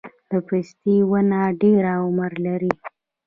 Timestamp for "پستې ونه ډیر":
0.47-1.81